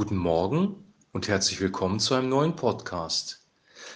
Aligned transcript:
Guten 0.00 0.16
Morgen 0.16 0.82
und 1.12 1.28
herzlich 1.28 1.60
willkommen 1.60 2.00
zu 2.00 2.14
einem 2.14 2.30
neuen 2.30 2.56
Podcast. 2.56 3.44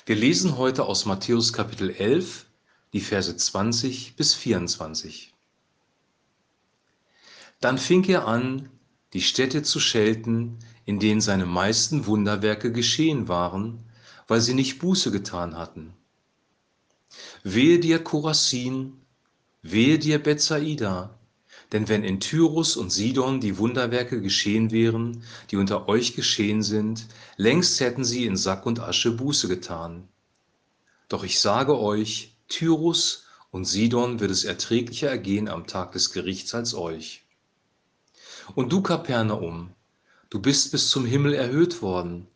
Wir 0.04 0.14
lesen 0.14 0.58
heute 0.58 0.84
aus 0.84 1.06
Matthäus 1.06 1.54
Kapitel 1.54 1.88
11, 1.88 2.44
die 2.92 3.00
Verse 3.00 3.34
20 3.34 4.14
bis 4.14 4.34
24. 4.34 5.32
Dann 7.58 7.78
fing 7.78 8.04
er 8.04 8.28
an, 8.28 8.68
die 9.14 9.22
Städte 9.22 9.62
zu 9.62 9.80
schelten, 9.80 10.58
in 10.84 11.00
denen 11.00 11.22
seine 11.22 11.46
meisten 11.46 12.04
Wunderwerke 12.04 12.70
geschehen 12.70 13.26
waren, 13.26 13.82
weil 14.28 14.42
sie 14.42 14.52
nicht 14.52 14.80
Buße 14.80 15.10
getan 15.10 15.56
hatten. 15.56 15.94
Wehe 17.44 17.78
dir, 17.78 18.04
Korasin, 18.04 19.00
wehe 19.62 19.98
dir, 19.98 20.22
Bethsaida, 20.22 21.18
denn 21.72 21.88
wenn 21.88 22.04
in 22.04 22.20
Tyrus 22.20 22.76
und 22.76 22.90
Sidon 22.90 23.40
die 23.40 23.58
Wunderwerke 23.58 24.20
geschehen 24.20 24.70
wären, 24.70 25.22
die 25.50 25.56
unter 25.56 25.88
euch 25.88 26.14
geschehen 26.14 26.62
sind, 26.62 27.06
längst 27.36 27.80
hätten 27.80 28.04
sie 28.04 28.26
in 28.26 28.36
Sack 28.36 28.66
und 28.66 28.80
Asche 28.80 29.10
Buße 29.10 29.48
getan. 29.48 30.08
Doch 31.08 31.24
ich 31.24 31.40
sage 31.40 31.78
euch, 31.78 32.36
Tyrus 32.48 33.24
und 33.50 33.64
Sidon 33.64 34.20
wird 34.20 34.30
es 34.30 34.44
erträglicher 34.44 35.08
ergehen 35.08 35.48
am 35.48 35.66
Tag 35.66 35.92
des 35.92 36.12
Gerichts 36.12 36.54
als 36.54 36.74
euch. 36.74 37.24
Und 38.54 38.72
du, 38.72 38.82
Kapernaum, 38.82 39.72
du 40.28 40.40
bist 40.40 40.72
bis 40.72 40.90
zum 40.90 41.06
Himmel 41.06 41.34
erhöht 41.34 41.80
worden, 41.80 42.26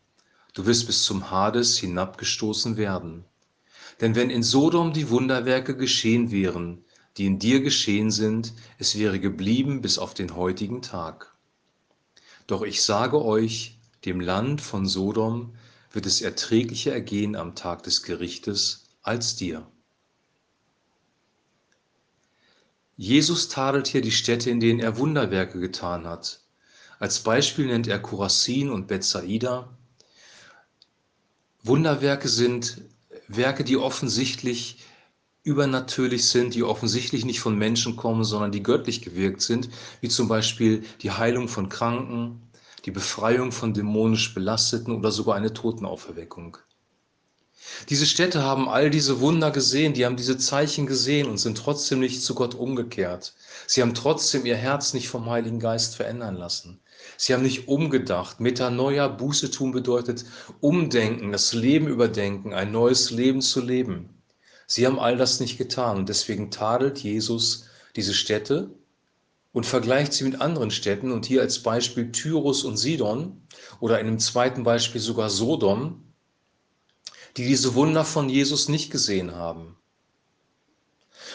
du 0.53 0.65
wirst 0.65 0.87
bis 0.87 1.03
zum 1.03 1.29
Hades 1.29 1.77
hinabgestoßen 1.77 2.77
werden. 2.77 3.25
Denn 4.01 4.15
wenn 4.15 4.29
in 4.29 4.43
Sodom 4.43 4.93
die 4.93 5.09
Wunderwerke 5.09 5.75
geschehen 5.75 6.31
wären, 6.31 6.85
die 7.19 7.25
in 7.25 7.37
dir 7.37 7.59
geschehen 7.59 8.11
sind, 8.11 8.53
es 8.77 8.97
wäre 8.97 9.19
geblieben 9.19 9.81
bis 9.81 9.99
auf 9.99 10.13
den 10.13 10.35
heutigen 10.37 10.81
Tag. 10.81 11.35
Doch 12.47 12.61
ich 12.61 12.81
sage 12.81 13.21
euch, 13.23 13.77
dem 14.05 14.21
Land 14.21 14.61
von 14.61 14.87
Sodom 14.87 15.53
wird 15.91 16.05
es 16.05 16.21
erträglicher 16.21 16.93
ergehen 16.93 17.35
am 17.35 17.55
Tag 17.55 17.83
des 17.83 18.03
Gerichtes 18.03 18.85
als 19.01 19.35
dir. 19.35 19.67
Jesus 22.95 23.49
tadelt 23.49 23.87
hier 23.87 24.01
die 24.01 24.11
Städte, 24.11 24.49
in 24.49 24.61
denen 24.61 24.79
er 24.79 24.97
Wunderwerke 24.97 25.59
getan 25.59 26.07
hat. 26.07 26.39
Als 26.99 27.19
Beispiel 27.21 27.65
nennt 27.65 27.87
er 27.87 27.99
Chorazin 27.99 28.69
und 28.69 28.87
Bethsaida. 28.87 29.77
Wunderwerke 31.63 32.29
sind 32.29 32.81
Werke, 33.27 33.63
die 33.63 33.77
offensichtlich 33.77 34.79
übernatürlich 35.43 36.27
sind, 36.27 36.53
die 36.53 36.63
offensichtlich 36.63 37.25
nicht 37.25 37.39
von 37.39 37.57
Menschen 37.57 37.95
kommen, 37.95 38.23
sondern 38.23 38.51
die 38.51 38.63
göttlich 38.63 39.01
gewirkt 39.01 39.41
sind, 39.41 39.69
wie 40.01 40.09
zum 40.09 40.27
Beispiel 40.27 40.83
die 41.01 41.11
Heilung 41.11 41.47
von 41.47 41.69
Kranken, 41.69 42.41
die 42.85 42.91
Befreiung 42.91 43.51
von 43.51 43.73
dämonisch 43.73 44.33
Belasteten 44.33 44.95
oder 44.95 45.11
sogar 45.11 45.35
eine 45.35 45.53
Totenauferweckung. 45.53 46.57
Diese 47.89 48.05
Städte 48.05 48.41
haben 48.41 48.67
all 48.67 48.89
diese 48.89 49.19
Wunder 49.19 49.51
gesehen, 49.51 49.93
die 49.93 50.05
haben 50.05 50.17
diese 50.17 50.37
Zeichen 50.37 50.87
gesehen 50.87 51.27
und 51.27 51.37
sind 51.37 51.57
trotzdem 51.57 51.99
nicht 51.99 52.23
zu 52.23 52.33
Gott 52.35 52.55
umgekehrt. 52.55 53.33
Sie 53.67 53.81
haben 53.81 53.93
trotzdem 53.93 54.45
ihr 54.45 54.55
Herz 54.55 54.93
nicht 54.93 55.09
vom 55.09 55.29
Heiligen 55.29 55.59
Geist 55.59 55.95
verändern 55.95 56.35
lassen. 56.35 56.79
Sie 57.17 57.33
haben 57.33 57.43
nicht 57.43 57.67
umgedacht. 57.67 58.39
Metanoia, 58.39 59.07
Buße 59.07 59.51
tun 59.51 59.71
bedeutet 59.71 60.25
umdenken, 60.61 61.31
das 61.31 61.53
Leben 61.53 61.87
überdenken, 61.87 62.53
ein 62.53 62.71
neues 62.71 63.11
Leben 63.11 63.41
zu 63.41 63.61
leben. 63.61 64.18
Sie 64.71 64.85
haben 64.85 64.99
all 64.99 65.17
das 65.17 65.39
nicht 65.39 65.57
getan 65.57 65.97
und 65.97 66.09
deswegen 66.09 66.51
tadelt 66.51 66.99
Jesus 66.99 67.65
diese 67.95 68.13
Städte 68.13 68.69
und 69.51 69.65
vergleicht 69.65 70.13
sie 70.13 70.23
mit 70.25 70.41
anderen 70.41 70.69
Städten 70.69 71.11
und 71.11 71.25
hier 71.25 71.41
als 71.41 71.63
Beispiel 71.63 72.11
Tyrus 72.11 72.63
und 72.63 72.77
Sidon 72.77 73.41
oder 73.79 73.99
in 73.99 74.05
einem 74.05 74.19
zweiten 74.19 74.63
Beispiel 74.63 75.01
sogar 75.01 75.31
Sodom, 75.31 76.03
die 77.35 77.47
diese 77.47 77.73
Wunder 77.73 78.05
von 78.05 78.29
Jesus 78.29 78.69
nicht 78.69 78.91
gesehen 78.91 79.33
haben. 79.33 79.75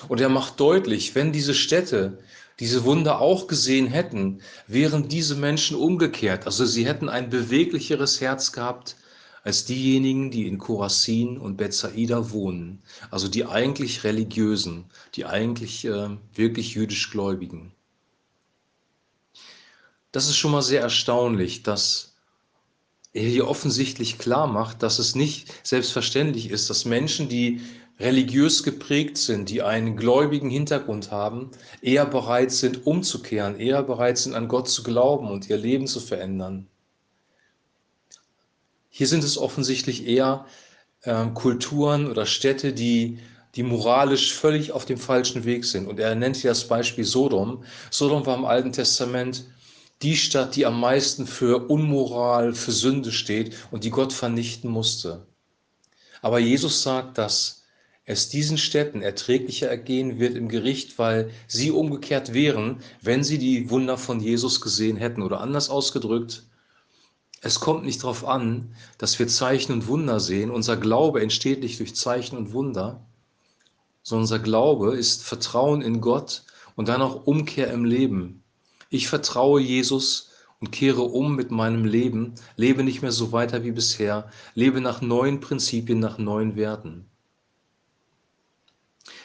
Und 0.07 0.21
er 0.21 0.29
macht 0.29 0.61
deutlich, 0.61 1.17
wenn 1.17 1.33
diese 1.33 1.55
Städte 1.55 2.21
diese 2.61 2.85
Wunder 2.85 3.21
auch 3.21 3.49
gesehen 3.49 3.89
hätten, 3.89 4.43
wären 4.69 5.09
diese 5.09 5.35
Menschen 5.35 5.77
umgekehrt. 5.77 6.47
Also 6.47 6.67
sie 6.67 6.87
hätten 6.87 7.09
ein 7.09 7.31
beweglicheres 7.31 8.21
Herz 8.21 8.53
gehabt 8.53 8.95
als 9.45 9.67
diejenigen, 9.67 10.31
die 10.31 10.49
in 10.49 10.59
Chorazin 10.59 11.39
und 11.39 11.57
Bethsaida 11.57 12.31
wohnen, 12.31 12.83
also 13.11 13.29
die 13.29 13.45
eigentlich 13.45 14.03
religiösen, 14.03 14.87
die 15.15 15.27
eigentlich 15.27 15.85
äh, 15.85 16.09
wirklich 16.33 16.75
jüdisch 16.75 17.11
Gläubigen. 17.11 17.73
Das 20.13 20.27
ist 20.27 20.37
schon 20.37 20.51
mal 20.51 20.63
sehr 20.63 20.81
erstaunlich, 20.81 21.63
dass 21.63 22.15
er 23.13 23.29
hier 23.29 23.47
offensichtlich 23.47 24.19
klar 24.19 24.47
macht, 24.47 24.83
dass 24.83 24.99
es 24.99 25.15
nicht 25.15 25.53
selbstverständlich 25.63 26.51
ist, 26.51 26.71
dass 26.71 26.87
Menschen, 26.87 27.29
die 27.29 27.61
religiös 28.01 28.63
geprägt 28.63 29.19
sind, 29.19 29.51
die 29.51 29.63
einen 29.63 29.97
gläubigen 29.97 30.51
Hintergrund 30.51 31.11
haben, 31.11 31.51
eher 31.83 32.07
bereit 32.07 32.51
sind, 32.51 32.87
umzukehren, 32.87 33.61
eher 33.61 33.83
bereit 33.83 34.19
sind, 34.19 34.35
an 34.35 34.49
Gott 34.49 34.69
zu 34.69 34.83
glauben 34.83 35.31
und 35.31 35.49
ihr 35.51 35.59
Leben 35.59 35.87
zu 35.87 36.01
verändern. 36.01 36.67
Hier 38.97 39.09
sind 39.09 39.25
es 39.25 39.39
offensichtlich 39.39 40.07
eher 40.07 40.47
äh, 41.03 41.27
Kulturen 41.35 42.09
oder 42.09 42.27
Städte, 42.27 42.73
die, 42.73 43.19
die 43.57 43.65
moralisch 43.65 44.33
völlig 44.33 44.71
auf 44.71 44.85
dem 44.85 44.99
falschen 44.99 45.45
Weg 45.45 45.65
sind. 45.65 45.89
Und 45.89 45.99
er 45.99 46.15
nennt 46.15 46.37
hier 46.37 46.53
das 46.53 46.69
Beispiel 46.69 47.03
Sodom. 47.03 47.65
Sodom 47.91 48.25
war 48.25 48.37
im 48.37 48.45
Alten 48.45 48.71
Testament 48.71 49.47
die 50.03 50.17
Stadt, 50.17 50.55
die 50.55 50.65
am 50.65 50.79
meisten 50.79 51.27
für 51.27 51.69
Unmoral, 51.69 52.55
für 52.55 52.71
Sünde 52.71 53.11
steht 53.11 53.57
und 53.73 53.83
die 53.83 53.91
Gott 53.91 54.13
vernichten 54.13 54.71
musste. 54.71 55.27
Aber 56.23 56.39
Jesus 56.39 56.85
sagt, 56.85 57.19
dass 57.19 57.65
es 58.05 58.29
diesen 58.29 58.59
Städten 58.59 59.03
erträglicher 59.03 59.67
ergehen 59.67 60.21
wird 60.21 60.37
im 60.37 60.49
Gericht, 60.49 61.01
weil 61.01 61.33
sie 61.49 61.73
umgekehrt 61.73 62.33
wären, 62.33 62.79
wenn 63.03 63.25
sie 63.25 63.39
die 63.39 63.71
Wunder 63.71 63.99
von 63.99 64.21
Jesus 64.21 64.61
gesehen 64.61 64.97
hätten. 64.97 65.21
Oder 65.21 65.41
anders 65.41 65.69
ausgedrückt, 65.69 66.45
es 67.45 67.61
kommt 67.61 67.85
nicht 67.85 68.03
darauf 68.03 68.27
an, 68.27 68.75
dass 68.97 69.19
wir 69.19 69.29
Zeichen 69.29 69.73
und 69.73 69.87
Wunder 69.87 70.19
sehen. 70.19 70.51
Unser 70.51 70.79
Glaube 70.79 71.21
entsteht 71.21 71.61
nicht 71.61 71.79
durch 71.79 71.95
Zeichen 71.95 72.39
und 72.39 72.55
Wunder, 72.55 73.05
sondern 74.03 74.23
unser 74.23 74.39
Glaube 74.39 74.97
ist 74.97 75.23
Vertrauen 75.23 75.83
in 75.83 76.01
Gott 76.01 76.45
und 76.75 76.89
dann 76.89 77.03
auch 77.03 77.27
Umkehr 77.27 77.71
im 77.71 77.85
Leben. 77.85 78.43
Ich 78.89 79.09
vertraue 79.09 79.61
Jesus 79.61 80.31
und 80.59 80.73
kehre 80.73 81.03
um 81.03 81.37
mit 81.37 81.51
meinem 81.51 81.85
Leben, 81.85 82.35
lebe 82.57 82.83
nicht 82.83 83.03
mehr 83.03 83.13
so 83.13 83.31
weiter 83.31 83.63
wie 83.63 83.73
bisher, 83.73 84.31
lebe 84.55 84.81
nach 84.81 85.03
neuen 85.03 85.41
Prinzipien, 85.41 85.99
nach 85.99 86.17
neuen 86.17 86.57
Werten. 86.57 87.05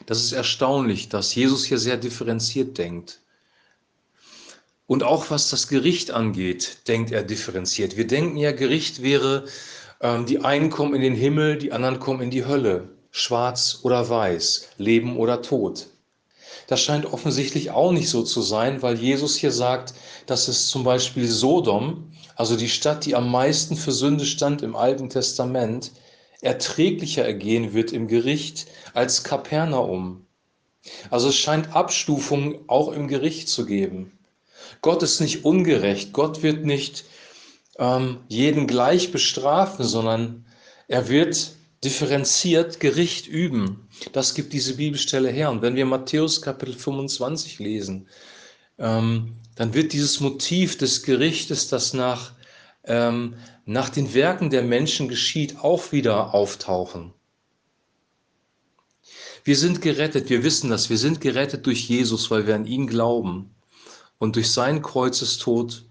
Das 0.08 0.22
ist 0.22 0.34
erstaunlich, 0.34 1.08
dass 1.08 1.34
Jesus 1.36 1.64
hier 1.64 1.78
sehr 1.78 1.96
differenziert 1.96 2.78
denkt. 2.78 3.22
Und 4.90 5.04
auch 5.04 5.30
was 5.30 5.52
das 5.52 5.68
Gericht 5.68 6.10
angeht, 6.10 6.88
denkt 6.88 7.12
er 7.12 7.22
differenziert. 7.22 7.96
Wir 7.96 8.08
denken 8.08 8.38
ja, 8.38 8.52
Gericht 8.52 9.04
wäre, 9.04 9.46
ähm, 10.02 10.26
die 10.26 10.40
einen 10.40 10.72
kommen 10.72 10.96
in 10.96 11.02
den 11.02 11.14
Himmel, 11.14 11.60
die 11.60 11.72
anderen 11.72 12.00
kommen 12.00 12.22
in 12.22 12.32
die 12.32 12.48
Hölle, 12.48 12.90
schwarz 13.12 13.82
oder 13.84 14.10
weiß, 14.10 14.70
Leben 14.80 15.16
oder 15.18 15.44
Tod. 15.44 15.86
Das 16.66 16.82
scheint 16.82 17.06
offensichtlich 17.06 17.70
auch 17.70 17.92
nicht 17.92 18.10
so 18.10 18.24
zu 18.24 18.42
sein, 18.42 18.82
weil 18.82 18.98
Jesus 18.98 19.36
hier 19.36 19.52
sagt, 19.52 19.94
dass 20.26 20.48
es 20.48 20.66
zum 20.66 20.84
Beispiel 20.84 21.28
Sodom, 21.28 22.12
also 22.36 22.56
die 22.56 22.68
Stadt, 22.68 23.06
die 23.06 23.14
am 23.14 23.30
meisten 23.30 23.76
für 23.76 23.92
Sünde 23.92 24.26
stand 24.26 24.64
im 24.64 24.76
Alten 24.76 25.12
Testament, 25.12 25.92
erträglicher 26.42 27.24
ergehen 27.24 27.74
wird 27.76 27.92
im 27.92 28.08
Gericht 28.08 28.66
als 28.96 29.24
Kapernaum. 29.24 30.26
Also 31.12 31.30
es 31.30 31.36
scheint 31.36 31.76
Abstufungen 31.76 32.56
auch 32.66 32.92
im 32.92 33.08
Gericht 33.08 33.50
zu 33.50 33.68
geben. 33.68 34.19
Gott 34.82 35.04
ist 35.04 35.20
nicht 35.20 35.46
ungerecht. 35.46 36.14
Gott 36.14 36.44
wird 36.44 36.66
nicht 36.66 37.06
ähm, 37.78 38.20
jeden 38.28 38.68
gleich 38.68 39.12
bestrafen, 39.12 39.86
sondern 39.86 40.46
er 40.88 41.10
wird 41.10 41.52
differenziert 41.84 42.80
Gericht 42.80 43.28
üben. 43.28 43.88
Das 44.12 44.34
gibt 44.34 44.54
diese 44.54 44.76
Bibelstelle 44.76 45.30
her. 45.30 45.50
Und 45.50 45.62
wenn 45.62 45.76
wir 45.76 45.86
Matthäus 45.86 46.42
Kapitel 46.42 46.74
25 46.74 47.60
lesen, 47.60 48.08
ähm, 48.78 49.36
dann 49.56 49.74
wird 49.74 49.94
dieses 49.94 50.20
Motiv 50.20 50.78
des 50.78 51.04
Gerichtes, 51.04 51.68
das 51.68 51.94
nach, 51.94 52.34
ähm, 52.86 53.36
nach 53.66 53.90
den 53.90 54.14
Werken 54.14 54.50
der 54.50 54.64
Menschen 54.64 55.08
geschieht, 55.08 55.60
auch 55.60 55.92
wieder 55.92 56.34
auftauchen. 56.34 57.14
Wir 59.44 59.56
sind 59.56 59.82
gerettet, 59.82 60.30
wir 60.30 60.44
wissen 60.44 60.70
das, 60.70 60.90
wir 60.90 60.98
sind 60.98 61.22
gerettet 61.22 61.66
durch 61.66 61.88
Jesus, 61.88 62.30
weil 62.30 62.46
wir 62.46 62.56
an 62.56 62.66
ihn 62.66 62.88
glauben. 62.88 63.56
Und 64.20 64.36
durch 64.36 64.52
seinen 64.52 64.82
Kreuzestod, 64.82 65.86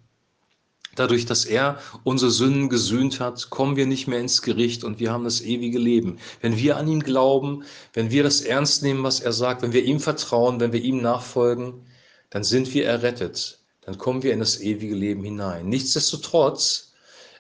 dadurch, 0.94 1.26
dass 1.26 1.44
er 1.44 1.80
unsere 2.04 2.30
Sünden 2.30 2.68
gesühnt 2.68 3.20
hat, 3.20 3.50
kommen 3.50 3.76
wir 3.76 3.86
nicht 3.86 4.06
mehr 4.06 4.20
ins 4.20 4.42
Gericht 4.42 4.84
und 4.84 5.00
wir 5.00 5.10
haben 5.10 5.24
das 5.24 5.40
ewige 5.40 5.78
Leben. 5.78 6.18
Wenn 6.40 6.56
wir 6.56 6.76
an 6.76 6.88
ihn 6.88 7.02
glauben, 7.02 7.64
wenn 7.94 8.10
wir 8.10 8.22
das 8.22 8.42
ernst 8.42 8.82
nehmen, 8.82 9.02
was 9.02 9.20
er 9.20 9.32
sagt, 9.32 9.62
wenn 9.62 9.72
wir 9.72 9.84
ihm 9.84 9.98
vertrauen, 9.98 10.60
wenn 10.60 10.72
wir 10.72 10.82
ihm 10.82 11.00
nachfolgen, 11.00 11.86
dann 12.30 12.44
sind 12.44 12.72
wir 12.74 12.86
errettet. 12.86 13.58
Dann 13.80 13.96
kommen 13.96 14.22
wir 14.22 14.34
in 14.34 14.40
das 14.40 14.60
ewige 14.60 14.94
Leben 14.94 15.24
hinein. 15.24 15.68
Nichtsdestotrotz 15.68 16.92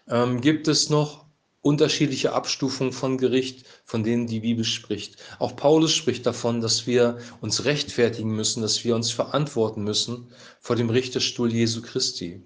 ähm, 0.08 0.40
gibt 0.40 0.66
es 0.66 0.88
noch 0.88 1.27
unterschiedliche 1.60 2.32
Abstufungen 2.32 2.92
von 2.92 3.18
Gericht, 3.18 3.66
von 3.84 4.04
denen 4.04 4.26
die 4.26 4.40
Bibel 4.40 4.64
spricht. 4.64 5.16
Auch 5.38 5.56
Paulus 5.56 5.92
spricht 5.92 6.24
davon, 6.24 6.60
dass 6.60 6.86
wir 6.86 7.18
uns 7.40 7.64
rechtfertigen 7.64 8.30
müssen, 8.30 8.62
dass 8.62 8.84
wir 8.84 8.94
uns 8.94 9.10
verantworten 9.10 9.82
müssen 9.82 10.32
vor 10.60 10.76
dem 10.76 10.90
Richterstuhl 10.90 11.52
Jesu 11.52 11.82
Christi. 11.82 12.42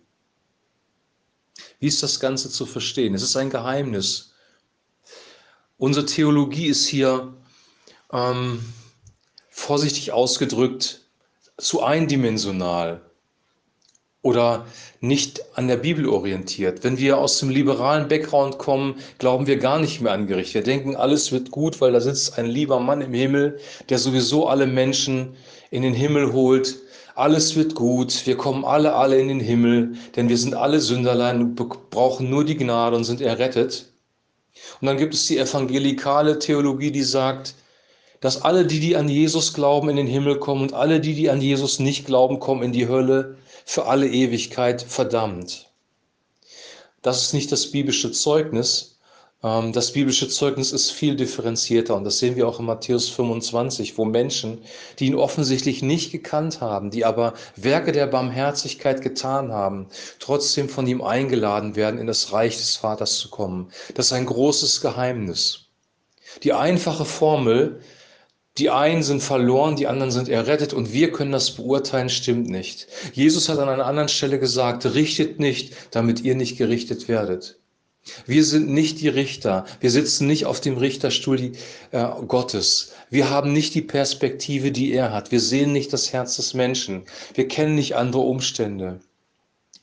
Wie 1.79 1.87
ist 1.89 2.03
das 2.03 2.21
Ganze 2.21 2.51
zu 2.51 2.65
verstehen? 2.65 3.15
Es 3.15 3.23
ist 3.23 3.37
ein 3.37 3.51
Geheimnis. 3.51 4.33
Unsere 5.77 6.07
Theologie 6.07 6.67
ist 6.67 6.87
hier 6.87 7.35
ähm, 8.13 8.65
vorsichtig 9.51 10.13
ausgedrückt 10.13 11.03
zu 11.59 11.83
eindimensional 11.83 13.12
oder 14.23 14.67
nicht 15.01 15.43
an 15.57 15.67
der 15.67 15.77
Bibel 15.77 16.09
orientiert. 16.09 16.85
Wenn 16.85 16.97
wir 16.97 17.19
aus 17.19 17.41
dem 17.41 17.51
liberalen 17.51 18.07
Background 18.07 18.59
kommen, 18.59 18.95
glauben 19.19 19.49
wir 19.49 19.59
gar 19.59 19.81
nicht 19.81 20.01
mehr 20.01 20.13
an 20.13 20.29
Gericht. 20.29 20.55
Wir 20.55 20.63
denken, 20.63 20.95
alles 20.95 21.33
wird 21.33 21.51
gut, 21.51 21.81
weil 21.81 21.93
da 21.93 22.01
sitzt 22.01 22.39
ein 22.39 22.47
lieber 22.47 22.79
Mann 22.79 23.01
im 23.01 23.13
Himmel, 23.13 23.59
der 23.89 23.99
sowieso 23.99 24.47
alle 24.47 24.67
Menschen 24.67 25.37
in 25.73 25.83
den 25.83 25.95
Himmel 25.95 26.33
holt. 26.33 26.77
Alles 27.17 27.57
wird 27.57 27.75
gut, 27.75 28.27
wir 28.27 28.37
kommen 28.37 28.65
alle, 28.65 28.95
alle 28.95 29.19
in 29.19 29.29
den 29.29 29.41
Himmel, 29.41 29.97
denn 30.17 30.29
wir 30.29 30.39
sind 30.39 30.55
alle 30.55 30.81
Sünderlein 30.81 31.43
und 31.43 31.91
brauchen 31.91 32.31
nur 32.31 32.45
die 32.45 32.57
Gnade 32.57 32.97
und 32.97 33.05
sind 33.05 33.21
errettet. 33.21 33.93
Und 34.81 34.87
dann 34.87 34.97
gibt 34.97 35.15
es 35.15 35.27
die 35.27 35.39
evangelikale 35.39 36.39
Theologie, 36.39 36.91
die 36.91 37.03
sagt, 37.03 37.55
dass 38.21 38.43
alle, 38.43 38.65
die, 38.65 38.79
die 38.79 38.97
an 38.97 39.09
Jesus 39.09 39.53
glauben, 39.53 39.89
in 39.89 39.97
den 39.97 40.07
Himmel 40.07 40.39
kommen 40.39 40.63
und 40.63 40.75
alle, 40.75 41.01
die, 41.01 41.15
die 41.15 41.29
an 41.29 41.41
Jesus 41.41 41.81
nicht 41.81 42.07
glauben, 42.07 42.39
kommen 42.39 42.63
in 42.63 42.73
die 42.73 42.89
Hölle 42.89 43.37
für 43.65 43.87
alle 43.87 44.09
Ewigkeit 44.09 44.83
verdammt. 44.83 45.71
Das 47.03 47.23
ist 47.23 47.35
nicht 47.35 47.51
das 47.51 47.71
biblische 47.71 48.13
Zeugnis. 48.13 48.93
Ähm, 49.43 49.73
das 49.73 49.93
biblische 49.93 50.29
Zeugnis 50.29 50.73
ist 50.73 50.93
viel 50.93 51.17
differenzierter 51.17 51.97
und 51.97 52.05
das 52.05 52.19
sehen 52.19 52.37
wir 52.37 52.47
auch 52.47 52.61
in 52.61 52.67
Matthäus 52.67 53.09
25, 53.09 53.99
wo 53.99 54.05
Menschen, 54.05 54.63
die 54.99 55.07
ihn 55.07 55.17
offensichtlich 55.17 55.83
nicht 55.83 56.13
gekannt 56.13 56.61
haben, 56.61 56.91
die 56.91 57.05
aber 57.05 57.35
Werke 57.57 57.93
der 57.93 58.07
Barmherzigkeit 58.07 59.03
getan 59.03 59.53
haben, 59.53 59.89
trotzdem 60.21 60.69
von 60.69 60.87
ihm 60.87 61.03
eingeladen 61.03 61.75
werden, 61.77 61.99
in 61.99 62.07
das 62.07 62.33
Reich 62.33 62.57
des 62.57 62.77
Vaters 62.77 63.19
zu 63.19 63.31
kommen. 63.31 63.71
Das 63.95 64.07
ist 64.07 64.13
ein 64.13 64.27
großes 64.27 64.81
Geheimnis. 64.81 65.67
Die 66.45 66.53
einfache 66.53 67.05
Formel, 67.05 67.81
die 68.59 68.69
einen 68.69 69.03
sind 69.03 69.23
verloren, 69.23 69.77
die 69.77 69.87
anderen 69.87 70.11
sind 70.11 70.29
errettet 70.29 70.75
und 70.75 70.93
wir 70.93 71.11
können 71.11 71.33
das 71.33 71.53
beurteilen, 71.53 72.11
stimmt 72.11 72.49
nicht. 72.49 72.87
Jesus 73.15 73.49
hat 73.49 73.59
an 73.59 73.69
einer 73.69 73.87
anderen 73.87 74.11
Stelle 74.11 74.39
gesagt, 74.39 74.85
richtet 74.95 75.39
nicht, 75.41 75.75
damit 75.91 76.21
ihr 76.21 76.35
nicht 76.35 76.59
gerichtet 76.59 77.09
werdet. 77.09 77.59
Wir 78.27 78.45
sind 78.45 78.69
nicht 78.69 79.01
die 79.01 79.09
Richter. 79.09 79.65
Wir 79.81 79.91
sitzen 79.91 80.27
nicht 80.27 80.45
auf 80.45 80.61
dem 80.61 80.77
Richterstuhl 80.77 81.53
äh, 81.93 82.09
Gottes. 82.27 82.93
Wir 83.11 83.31
haben 83.31 83.53
nicht 83.53 83.75
die 83.75 83.83
Perspektive, 83.83 84.73
die 84.73 84.93
er 84.93 85.13
hat. 85.13 85.31
Wir 85.31 85.41
sehen 85.41 85.73
nicht 85.73 85.93
das 85.93 86.13
Herz 86.13 86.37
des 86.37 86.53
Menschen. 86.53 87.05
Wir 87.35 87.47
kennen 87.47 87.77
nicht 87.77 87.95
andere 87.95 88.23
Umstände. 88.23 89.01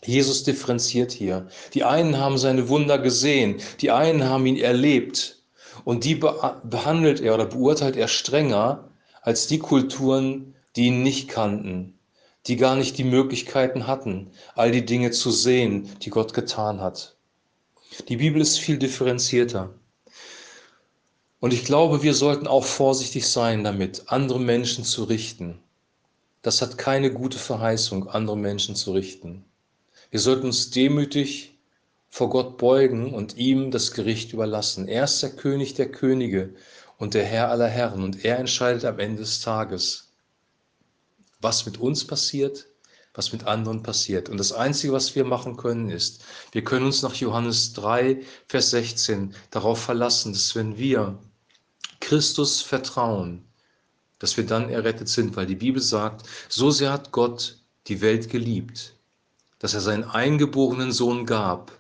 Jesus 0.06 0.44
differenziert 0.44 1.12
hier. 1.12 1.48
Die 1.74 1.86
einen 1.86 2.18
haben 2.18 2.38
seine 2.38 2.68
Wunder 2.70 3.00
gesehen, 3.00 3.56
die 3.82 3.92
einen 3.92 4.26
haben 4.26 4.46
ihn 4.46 4.58
erlebt 4.58 5.39
und 5.86 6.04
die 6.04 6.16
behandelt 6.16 7.22
er 7.22 7.34
oder 7.34 7.46
beurteilt 7.46 7.96
er 7.96 8.08
strenger 8.08 8.90
als 9.22 9.48
die 9.48 9.60
Kulturen, 9.60 10.56
die 10.76 10.88
ihn 10.88 11.04
nicht 11.04 11.28
kannten, 11.28 12.00
die 12.48 12.56
gar 12.56 12.76
nicht 12.76 12.98
die 12.98 13.04
Möglichkeiten 13.04 13.88
hatten, 13.88 14.32
all 14.56 14.72
die 14.72 14.86
Dinge 14.86 15.12
zu 15.12 15.32
sehen, 15.32 15.90
die 16.02 16.10
Gott 16.10 16.34
getan 16.34 16.82
hat. 16.82 17.16
Die 18.08 18.18
Bibel 18.18 18.42
ist 18.42 18.60
viel 18.60 18.78
differenzierter. 18.78 19.74
Und 21.40 21.54
ich 21.54 21.64
glaube, 21.64 22.04
wir 22.04 22.14
sollten 22.14 22.48
auch 22.48 22.66
vorsichtig 22.66 23.28
sein 23.28 23.64
damit, 23.64 24.04
andere 24.08 24.40
Menschen 24.40 24.84
zu 24.84 25.06
richten. 25.06 25.60
Das 26.42 26.62
hat 26.62 26.78
keine 26.78 27.12
gute 27.12 27.38
Verheißung, 27.38 28.10
andere 28.10 28.38
Menschen 28.38 28.76
zu 28.76 28.94
richten. 28.94 29.46
Wir 30.12 30.20
sollten 30.20 30.48
uns 30.48 30.72
demütig 30.72 31.59
vor 32.10 32.30
Gott 32.30 32.58
beugen 32.58 33.14
und 33.14 33.38
ihm 33.38 33.72
das 33.72 33.92
Gericht 33.92 34.34
überlassen. 34.34 34.88
Er 34.88 35.06
ist 35.06 35.22
der 35.22 35.32
König 35.32 35.76
der 35.76 35.92
Könige 35.92 36.54
und 36.98 37.14
der 37.14 37.26
Herr 37.26 37.50
aller 37.50 37.68
Herren 37.68 38.04
und 38.04 38.26
er 38.26 38.40
entscheidet 38.40 38.86
am 38.86 39.00
Ende 39.00 39.22
des 39.22 39.42
Tages, 39.42 40.10
was 41.40 41.66
mit 41.66 41.80
uns 41.80 42.06
passiert, 42.06 42.68
was 43.14 43.32
mit 43.32 43.46
anderen 43.46 43.84
passiert. 43.84 44.30
Und 44.30 44.38
das 44.38 44.52
Einzige, 44.52 44.94
was 44.94 45.16
wir 45.16 45.24
machen 45.24 45.56
können, 45.58 45.90
ist, 45.90 46.24
wir 46.52 46.64
können 46.64 46.86
uns 46.86 47.02
nach 47.02 47.16
Johannes 47.16 47.74
3, 47.74 48.22
Vers 48.48 48.72
16 48.72 49.34
darauf 49.52 49.82
verlassen, 49.82 50.34
dass 50.34 50.56
wenn 50.56 50.78
wir 50.78 51.18
Christus 52.00 52.62
vertrauen, 52.62 53.46
dass 54.20 54.36
wir 54.36 54.46
dann 54.46 54.70
errettet 54.70 55.10
sind, 55.10 55.36
weil 55.36 55.46
die 55.46 55.56
Bibel 55.56 55.82
sagt, 55.82 56.28
so 56.50 56.72
sehr 56.72 56.92
hat 56.92 57.12
Gott 57.12 57.58
die 57.88 58.02
Welt 58.02 58.30
geliebt, 58.30 58.96
dass 59.60 59.74
er 59.74 59.82
seinen 59.82 60.04
eingeborenen 60.04 60.92
Sohn 60.92 61.26
gab, 61.26 61.79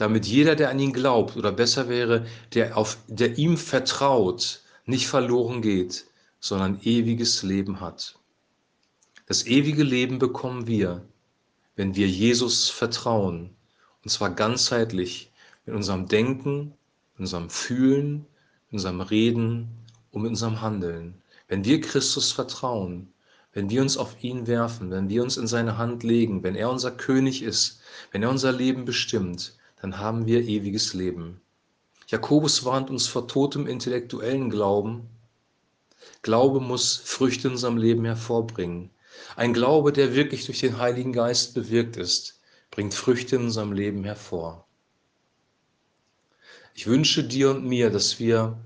damit 0.00 0.26
jeder, 0.26 0.56
der 0.56 0.70
an 0.70 0.78
ihn 0.78 0.94
glaubt, 0.94 1.36
oder 1.36 1.52
besser 1.52 1.88
wäre, 1.88 2.26
der, 2.54 2.76
auf, 2.76 2.98
der 3.06 3.36
ihm 3.36 3.58
vertraut, 3.58 4.62
nicht 4.86 5.06
verloren 5.06 5.60
geht, 5.60 6.06
sondern 6.40 6.80
ewiges 6.82 7.42
Leben 7.42 7.80
hat. 7.80 8.18
Das 9.26 9.46
ewige 9.46 9.82
Leben 9.82 10.18
bekommen 10.18 10.66
wir, 10.66 11.02
wenn 11.76 11.94
wir 11.96 12.08
Jesus 12.08 12.70
vertrauen, 12.70 13.50
und 14.02 14.10
zwar 14.10 14.30
ganzheitlich 14.30 15.30
mit 15.66 15.74
unserem 15.74 16.08
Denken, 16.08 16.72
mit 17.12 17.20
unserem 17.20 17.50
Fühlen, 17.50 18.26
mit 18.66 18.74
unserem 18.74 19.02
Reden 19.02 19.68
und 20.12 20.22
mit 20.22 20.30
unserem 20.30 20.62
Handeln. 20.62 21.20
Wenn 21.46 21.64
wir 21.64 21.80
Christus 21.80 22.32
vertrauen, 22.32 23.12
wenn 23.52 23.68
wir 23.68 23.82
uns 23.82 23.98
auf 23.98 24.16
ihn 24.24 24.46
werfen, 24.46 24.90
wenn 24.90 25.10
wir 25.10 25.22
uns 25.22 25.36
in 25.36 25.46
seine 25.46 25.76
Hand 25.76 26.04
legen, 26.04 26.42
wenn 26.42 26.54
er 26.54 26.70
unser 26.70 26.90
König 26.90 27.42
ist, 27.42 27.80
wenn 28.12 28.22
er 28.22 28.30
unser 28.30 28.52
Leben 28.52 28.86
bestimmt, 28.86 29.56
dann 29.80 29.98
haben 29.98 30.26
wir 30.26 30.42
ewiges 30.42 30.94
Leben. 30.94 31.40
Jakobus 32.06 32.64
warnt 32.64 32.90
uns 32.90 33.06
vor 33.06 33.28
totem 33.28 33.66
intellektuellen 33.66 34.50
Glauben. 34.50 35.08
Glaube 36.22 36.60
muss 36.60 36.96
Früchte 36.96 37.48
in 37.48 37.52
unserem 37.52 37.76
Leben 37.76 38.04
hervorbringen. 38.04 38.90
Ein 39.36 39.54
Glaube, 39.54 39.92
der 39.92 40.14
wirklich 40.14 40.46
durch 40.46 40.60
den 40.60 40.78
Heiligen 40.78 41.12
Geist 41.12 41.54
bewirkt 41.54 41.96
ist, 41.96 42.40
bringt 42.70 42.94
Früchte 42.94 43.36
in 43.36 43.44
unserem 43.44 43.72
Leben 43.72 44.04
hervor. 44.04 44.66
Ich 46.74 46.86
wünsche 46.86 47.24
dir 47.24 47.50
und 47.50 47.64
mir, 47.64 47.90
dass 47.90 48.18
wir 48.18 48.58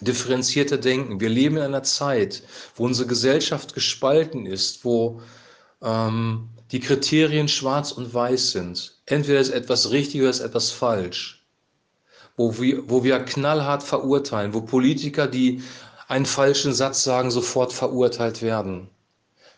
differenzierter 0.00 0.76
denken. 0.76 1.20
Wir 1.20 1.28
leben 1.28 1.56
in 1.56 1.62
einer 1.62 1.82
Zeit, 1.82 2.42
wo 2.74 2.84
unsere 2.84 3.08
Gesellschaft 3.08 3.74
gespalten 3.74 4.46
ist, 4.46 4.84
wo 4.84 5.22
ähm, 5.82 6.48
die 6.72 6.80
Kriterien 6.80 7.48
schwarz 7.48 7.92
und 7.92 8.12
weiß 8.12 8.52
sind. 8.52 8.98
Entweder 9.06 9.40
ist 9.40 9.50
etwas 9.50 9.90
richtig 9.90 10.20
oder 10.20 10.30
ist 10.30 10.40
etwas 10.40 10.70
falsch. 10.70 11.44
Wo 12.36 12.58
wir, 12.58 12.90
wo 12.90 13.04
wir 13.04 13.18
knallhart 13.20 13.82
verurteilen, 13.82 14.52
wo 14.52 14.60
Politiker, 14.60 15.26
die 15.26 15.62
einen 16.08 16.26
falschen 16.26 16.74
Satz 16.74 17.02
sagen, 17.02 17.30
sofort 17.30 17.72
verurteilt 17.72 18.42
werden. 18.42 18.88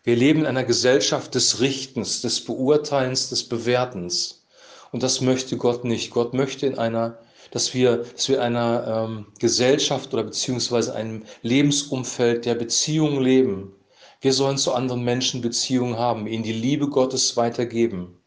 Wir 0.05 0.17
leben 0.17 0.41
in 0.41 0.47
einer 0.47 0.65
Gesellschaft 0.65 1.35
des 1.35 1.61
Richtens, 1.61 2.23
des 2.23 2.45
Beurteilens, 2.45 3.29
des 3.29 3.45
Bewertens. 3.45 4.47
Und 4.93 5.03
das 5.03 5.21
möchte 5.21 5.57
Gott 5.57 5.85
nicht. 5.85 6.11
Gott 6.11 6.35
möchte 6.35 6.67
in 6.67 6.79
einer, 6.79 7.19
dass 7.51 7.75
wir, 7.75 7.99
dass 7.99 8.29
wir 8.29 8.37
in 8.37 8.43
einer 8.43 9.07
ähm, 9.07 9.27
Gesellschaft 9.39 10.15
oder 10.15 10.23
beziehungsweise 10.23 10.95
einem 10.95 11.25
Lebensumfeld 11.43 12.47
der 12.47 12.55
Beziehung 12.55 13.21
leben, 13.21 13.75
wir 14.21 14.33
sollen 14.33 14.59
zu 14.59 14.73
anderen 14.75 15.05
Menschen 15.05 15.41
Beziehungen 15.41 15.97
haben, 15.97 16.27
ihnen 16.27 16.43
die 16.43 16.53
Liebe 16.53 16.89
Gottes 16.89 17.37
weitergeben, 17.37 18.19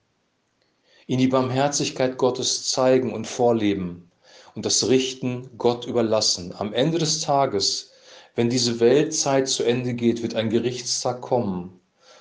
ihnen 1.05 1.19
die 1.19 1.27
Barmherzigkeit 1.27 2.17
Gottes 2.17 2.69
zeigen 2.69 3.13
und 3.13 3.27
vorleben 3.27 4.10
und 4.55 4.65
das 4.65 4.88
Richten 4.88 5.50
Gott 5.57 5.86
überlassen. 5.86 6.53
Am 6.57 6.74
Ende 6.74 6.98
des 6.98 7.19
Tages, 7.19 7.91
wenn 8.36 8.50
diese 8.50 8.79
Weltzeit 8.79 9.50
zu 9.50 9.63
Ende 9.63 9.93
geht, 9.93 10.21
wird 10.21 10.36
ein 10.36 10.50
Gerichtstag 10.50 11.21
kommen, 11.21 11.79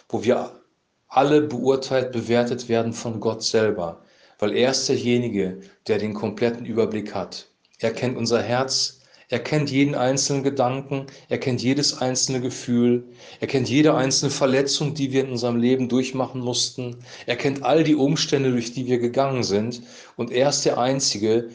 wo 0.09 0.25
wir 0.25 0.61
alle 1.07 1.43
beurteilt, 1.43 2.13
bewertet 2.13 2.69
werden 2.69 2.93
von 2.93 3.21
Gott 3.21 3.43
selber, 3.43 4.03
weil 4.39 4.57
er 4.57 4.71
ist 4.71 4.89
derjenige, 4.89 5.61
der 5.87 5.99
den 5.99 6.15
kompletten 6.15 6.67
Überblick 6.67 7.15
hat. 7.15 7.47
Er 7.79 7.93
kennt 7.93 8.17
unser 8.17 8.43
Herz, 8.43 9.00
er 9.31 9.39
kennt 9.39 9.71
jeden 9.71 9.95
einzelnen 9.95 10.43
Gedanken, 10.43 11.07
er 11.29 11.39
kennt 11.39 11.63
jedes 11.63 11.97
einzelne 11.99 12.41
Gefühl, 12.41 13.05
er 13.39 13.47
kennt 13.47 13.69
jede 13.69 13.95
einzelne 13.95 14.33
Verletzung, 14.33 14.95
die 14.95 15.13
wir 15.13 15.23
in 15.23 15.31
unserem 15.31 15.57
Leben 15.57 15.89
durchmachen 15.89 16.41
mussten. 16.41 16.97
Er 17.27 17.37
kennt 17.37 17.63
all 17.63 17.85
die 17.85 17.95
Umstände, 17.95 18.51
durch 18.51 18.73
die 18.73 18.87
wir 18.87 18.99
gegangen 18.99 19.45
sind. 19.45 19.83
Und 20.17 20.33
er 20.33 20.49
ist 20.49 20.65
der 20.65 20.79
Einzige, 20.79 21.49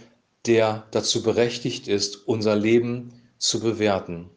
der 0.45 0.85
dazu 0.91 1.21
berechtigt 1.21 1.89
ist, 1.89 2.27
unser 2.27 2.55
Leben 2.55 3.11
zu 3.39 3.59
bewerten. 3.59 4.29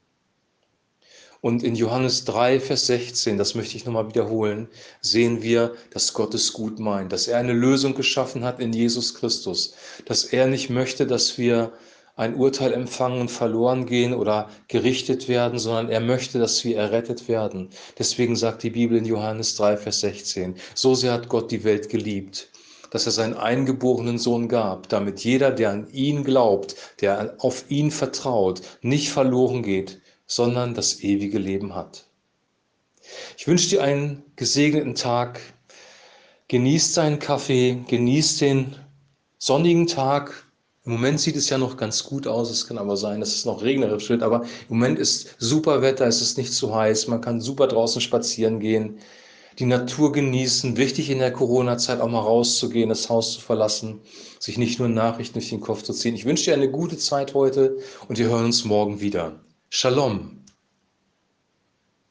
Und 1.40 1.62
in 1.62 1.76
Johannes 1.76 2.24
3, 2.24 2.58
Vers 2.58 2.88
16, 2.88 3.38
das 3.38 3.54
möchte 3.54 3.76
ich 3.76 3.84
nochmal 3.84 4.08
wiederholen, 4.08 4.66
sehen 5.00 5.40
wir, 5.44 5.76
dass 5.90 6.12
Gott 6.12 6.34
es 6.34 6.52
gut 6.52 6.80
meint, 6.80 7.12
dass 7.12 7.28
er 7.28 7.38
eine 7.38 7.52
Lösung 7.52 7.94
geschaffen 7.94 8.42
hat 8.42 8.58
in 8.58 8.72
Jesus 8.72 9.14
Christus, 9.14 9.74
dass 10.06 10.24
er 10.24 10.48
nicht 10.48 10.68
möchte, 10.70 11.06
dass 11.06 11.38
wir 11.38 11.72
ein 12.18 12.34
Urteil 12.34 12.72
empfangen 12.72 13.20
und 13.20 13.30
verloren 13.30 13.86
gehen 13.86 14.12
oder 14.12 14.50
gerichtet 14.66 15.28
werden, 15.28 15.58
sondern 15.58 15.88
er 15.88 16.00
möchte, 16.00 16.40
dass 16.40 16.64
wir 16.64 16.76
errettet 16.76 17.28
werden. 17.28 17.70
Deswegen 17.96 18.34
sagt 18.34 18.64
die 18.64 18.70
Bibel 18.70 18.98
in 18.98 19.04
Johannes 19.04 19.54
3, 19.54 19.76
Vers 19.76 20.00
16, 20.00 20.56
so 20.74 20.96
sehr 20.96 21.12
hat 21.12 21.28
Gott 21.28 21.52
die 21.52 21.62
Welt 21.62 21.88
geliebt, 21.88 22.50
dass 22.90 23.06
er 23.06 23.12
seinen 23.12 23.34
eingeborenen 23.34 24.18
Sohn 24.18 24.48
gab, 24.48 24.88
damit 24.88 25.20
jeder, 25.20 25.52
der 25.52 25.70
an 25.70 25.88
ihn 25.92 26.24
glaubt, 26.24 26.74
der 27.00 27.36
auf 27.38 27.64
ihn 27.70 27.92
vertraut, 27.92 28.62
nicht 28.82 29.10
verloren 29.10 29.62
geht, 29.62 30.00
sondern 30.26 30.74
das 30.74 31.00
ewige 31.00 31.38
Leben 31.38 31.76
hat. 31.76 32.04
Ich 33.36 33.46
wünsche 33.46 33.68
dir 33.70 33.82
einen 33.82 34.24
gesegneten 34.34 34.96
Tag. 34.96 35.40
Genießt 36.48 36.96
deinen 36.96 37.20
Kaffee, 37.20 37.84
genießt 37.86 38.40
den 38.40 38.74
sonnigen 39.38 39.86
Tag. 39.86 40.47
Im 40.88 40.94
Moment 40.94 41.20
sieht 41.20 41.36
es 41.36 41.50
ja 41.50 41.58
noch 41.58 41.76
ganz 41.76 42.02
gut 42.02 42.26
aus. 42.26 42.50
Es 42.50 42.66
kann 42.66 42.78
aber 42.78 42.96
sein, 42.96 43.20
dass 43.20 43.34
es 43.34 43.44
noch 43.44 43.62
regnerisch 43.62 44.08
wird. 44.08 44.22
Aber 44.22 44.44
im 44.70 44.78
Moment 44.78 44.98
ist 44.98 45.36
super 45.36 45.82
Wetter, 45.82 46.06
es 46.06 46.22
ist 46.22 46.38
nicht 46.38 46.50
zu 46.50 46.74
heiß. 46.74 47.08
Man 47.08 47.20
kann 47.20 47.42
super 47.42 47.66
draußen 47.66 48.00
spazieren 48.00 48.58
gehen, 48.58 48.96
die 49.58 49.66
Natur 49.66 50.12
genießen. 50.12 50.78
Wichtig 50.78 51.10
in 51.10 51.18
der 51.18 51.30
Corona-Zeit 51.30 52.00
auch 52.00 52.08
mal 52.08 52.20
rauszugehen, 52.20 52.88
das 52.88 53.10
Haus 53.10 53.34
zu 53.34 53.42
verlassen, 53.42 54.00
sich 54.38 54.56
nicht 54.56 54.78
nur 54.78 54.88
Nachrichten 54.88 55.34
durch 55.34 55.50
den 55.50 55.60
Kopf 55.60 55.82
zu 55.82 55.92
ziehen. 55.92 56.14
Ich 56.14 56.24
wünsche 56.24 56.46
dir 56.46 56.54
eine 56.54 56.70
gute 56.70 56.96
Zeit 56.96 57.34
heute 57.34 57.76
und 58.08 58.16
wir 58.16 58.30
hören 58.30 58.46
uns 58.46 58.64
morgen 58.64 59.02
wieder. 59.02 59.38
Shalom. 59.68 60.37